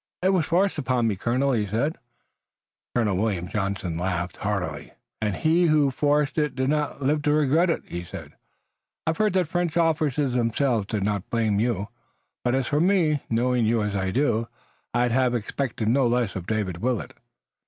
[0.23, 1.95] "It was forced upon me, colonel," he said.
[2.95, 4.93] Colonel William Johnson laughed heartily.
[5.21, 8.33] "And he who forced it did not live to regret it," he said.
[9.05, 11.89] "I've heard that French officers themselves did not blame you,
[12.43, 14.47] but as for me, knowing you as I do,
[14.91, 17.13] I'd have expected no less of David Willet."